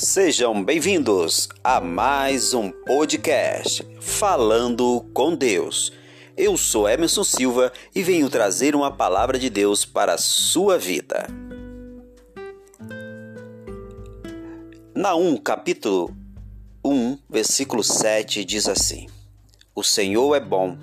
Sejam 0.00 0.62
bem-vindos 0.62 1.48
a 1.64 1.80
mais 1.80 2.54
um 2.54 2.70
podcast 2.70 3.84
Falando 4.00 5.04
com 5.12 5.34
Deus. 5.34 5.92
Eu 6.36 6.56
sou 6.56 6.88
Emerson 6.88 7.24
Silva 7.24 7.72
e 7.92 8.00
venho 8.00 8.30
trazer 8.30 8.76
uma 8.76 8.92
palavra 8.92 9.36
de 9.40 9.50
Deus 9.50 9.84
para 9.84 10.14
a 10.14 10.16
sua 10.16 10.78
vida. 10.78 11.26
Naum, 14.94 15.36
capítulo 15.36 16.16
1, 16.84 17.18
versículo 17.28 17.82
7 17.82 18.44
diz 18.44 18.68
assim: 18.68 19.08
O 19.74 19.82
Senhor 19.82 20.32
é 20.36 20.40
bom, 20.40 20.78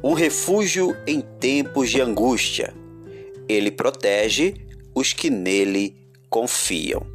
um 0.00 0.12
refúgio 0.12 0.96
em 1.08 1.20
tempos 1.20 1.90
de 1.90 2.00
angústia. 2.00 2.72
Ele 3.48 3.72
protege 3.72 4.54
os 4.94 5.12
que 5.12 5.28
nele 5.28 5.96
confiam. 6.30 7.13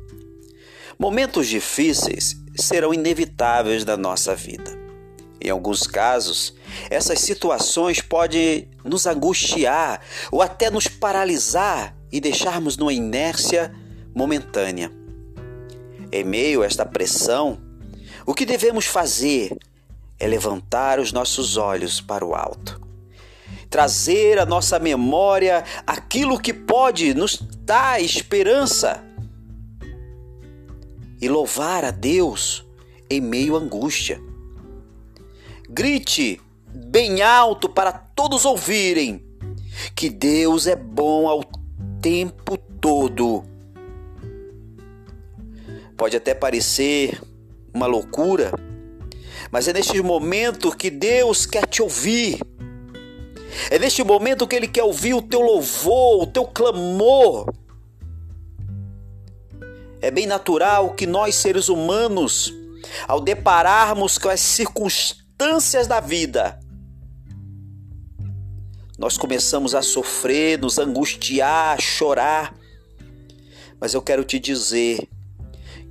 Momentos 1.01 1.47
difíceis 1.47 2.35
serão 2.57 2.93
inevitáveis 2.93 3.85
na 3.85 3.95
nossa 3.95 4.35
vida. 4.35 4.77
Em 5.39 5.49
alguns 5.49 5.87
casos, 5.87 6.53
essas 6.89 7.21
situações 7.21 8.01
podem 8.01 8.69
nos 8.83 9.07
angustiar 9.07 10.01
ou 10.29 10.41
até 10.41 10.69
nos 10.69 10.89
paralisar 10.89 11.95
e 12.11 12.19
deixarmos 12.19 12.75
numa 12.75 12.91
inércia 12.91 13.73
momentânea. 14.13 14.91
Em 16.11 16.25
meio 16.25 16.63
a 16.63 16.65
esta 16.65 16.85
pressão, 16.85 17.61
o 18.25 18.33
que 18.33 18.45
devemos 18.45 18.85
fazer 18.85 19.57
é 20.19 20.27
levantar 20.27 20.99
os 20.99 21.13
nossos 21.13 21.55
olhos 21.55 22.01
para 22.01 22.25
o 22.25 22.35
alto, 22.35 22.81
trazer 23.69 24.37
à 24.37 24.45
nossa 24.45 24.77
memória 24.77 25.63
aquilo 25.87 26.37
que 26.37 26.53
pode 26.53 27.13
nos 27.13 27.37
dar 27.63 28.01
esperança 28.01 29.08
e 31.21 31.27
louvar 31.27 31.83
a 31.85 31.91
Deus 31.91 32.65
em 33.09 33.19
meio 33.19 33.55
à 33.55 33.59
angústia. 33.59 34.21
Grite 35.69 36.41
bem 36.67 37.21
alto 37.21 37.67
para 37.69 37.91
todos 37.91 38.45
ouvirem 38.45 39.23
que 39.95 40.09
Deus 40.09 40.67
é 40.67 40.75
bom 40.75 41.27
ao 41.27 41.43
tempo 42.01 42.57
todo. 42.57 43.43
Pode 45.97 46.15
até 46.15 46.33
parecer 46.33 47.21
uma 47.73 47.85
loucura, 47.85 48.51
mas 49.51 49.67
é 49.67 49.73
neste 49.73 50.01
momento 50.01 50.75
que 50.75 50.89
Deus 50.89 51.45
quer 51.45 51.65
te 51.65 51.81
ouvir. 51.81 52.39
É 53.69 53.77
neste 53.77 54.03
momento 54.03 54.47
que 54.47 54.55
Ele 54.55 54.67
quer 54.67 54.83
ouvir 54.83 55.13
o 55.13 55.21
teu 55.21 55.41
louvor, 55.41 56.23
o 56.23 56.27
teu 56.27 56.45
clamor. 56.45 57.51
É 60.01 60.09
bem 60.09 60.25
natural 60.25 60.93
que 60.93 61.05
nós, 61.05 61.35
seres 61.35 61.67
humanos, 61.67 62.53
ao 63.07 63.19
depararmos 63.19 64.17
com 64.17 64.29
as 64.29 64.39
circunstâncias 64.39 65.87
da 65.87 65.99
vida, 65.99 66.59
nós 68.97 69.17
começamos 69.17 69.75
a 69.75 69.81
sofrer, 69.81 70.59
nos 70.59 70.77
angustiar, 70.77 71.77
a 71.77 71.81
chorar. 71.81 72.53
Mas 73.79 73.93
eu 73.93 74.01
quero 74.01 74.23
te 74.25 74.37
dizer 74.37 75.07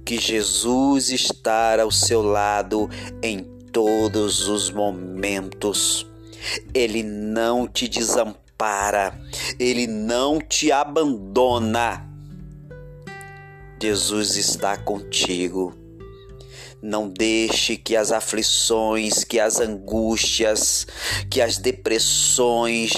que 0.04 0.18
Jesus 0.18 1.10
está 1.10 1.80
ao 1.80 1.90
seu 1.90 2.22
lado 2.22 2.88
em 3.22 3.40
todos 3.72 4.48
os 4.48 4.70
momentos. 4.70 6.06
Ele 6.72 7.02
não 7.02 7.66
te 7.66 7.88
desampara, 7.88 9.18
ele 9.58 9.86
não 9.86 10.38
te 10.38 10.70
abandona. 10.72 12.07
Jesus 13.80 14.36
está 14.36 14.76
contigo. 14.76 15.74
Não 16.82 17.08
deixe 17.08 17.76
que 17.76 17.96
as 17.96 18.12
aflições, 18.12 19.24
que 19.24 19.40
as 19.40 19.60
angústias, 19.60 20.86
que 21.30 21.40
as 21.40 21.58
depressões, 21.58 22.92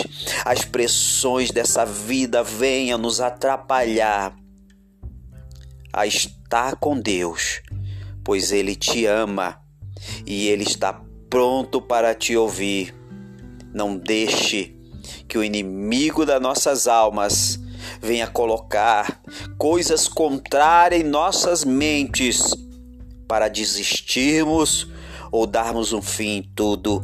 as 0.45 0.65
pressões 0.65 1.51
dessa 1.51 1.85
vida 1.85 2.43
venham 2.43 2.99
nos 2.99 3.21
atrapalhar 3.21 4.37
a 5.93 6.07
estar 6.07 6.77
com 6.77 6.99
Deus, 6.99 7.63
pois 8.25 8.53
Ele 8.53 8.75
te 8.75 9.07
ama 9.07 9.61
e 10.27 10.49
Ele 10.49 10.65
está 10.65 11.03
pronto 11.29 11.81
para 11.81 12.15
te 12.15 12.37
ouvir. 12.37 12.95
Não 13.73 13.97
deixe 13.97 14.77
que 15.29 15.39
o 15.39 15.45
inimigo 15.45 16.27
das 16.27 16.41
nossas 16.41 16.89
almas 16.89 17.60
venha 18.01 18.27
colocar 18.27 19.21
coisas 19.59 20.09
contrárias 20.09 21.03
em 21.03 21.05
nossas 21.05 21.65
mentes 21.65 22.43
para 23.29 23.49
desistirmos 23.49 24.89
ou 25.31 25.47
darmos 25.47 25.93
um 25.93 26.01
fim 26.03 26.39
em 26.39 26.43
tudo. 26.43 27.03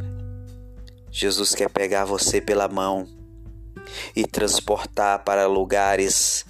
Jesus 1.10 1.54
quer 1.54 1.70
pegar 1.70 2.04
você 2.04 2.40
pela 2.40 2.66
mão 2.66 3.06
e 4.14 4.26
transportar 4.26 5.22
para 5.22 5.46
lugares 5.46 6.44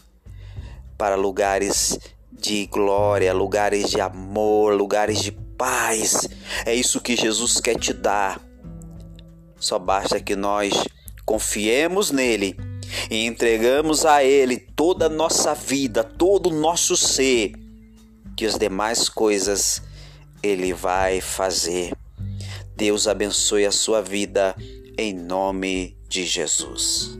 para 0.96 1.14
lugares 1.14 1.98
de 2.32 2.66
glória, 2.66 3.34
lugares 3.34 3.90
de 3.90 4.00
amor, 4.00 4.74
lugares 4.74 5.20
de 5.20 5.30
paz. 5.30 6.26
É 6.64 6.74
isso 6.74 7.02
que 7.02 7.14
Jesus 7.14 7.60
quer 7.60 7.78
te 7.78 7.92
dar. 7.92 8.40
Só 9.58 9.78
basta 9.78 10.20
que 10.20 10.34
nós 10.34 10.72
confiemos 11.24 12.10
nele 12.10 12.56
e 13.10 13.26
entregamos 13.26 14.04
a 14.04 14.22
Ele 14.22 14.56
toda 14.56 15.06
a 15.06 15.10
nossa 15.10 15.54
vida, 15.54 16.02
todo 16.04 16.50
o 16.50 16.60
nosso 16.60 16.96
ser, 16.96 17.52
que 18.36 18.44
as 18.44 18.58
demais 18.58 19.08
coisas 19.08 19.82
Ele 20.42 20.72
vai 20.72 21.20
fazer. 21.20 21.92
Deus 22.76 23.08
abençoe 23.08 23.64
a 23.64 23.72
sua 23.72 24.02
vida 24.02 24.54
em 24.98 25.14
nome 25.14 25.96
de 26.08 26.24
Jesus. 26.24 27.18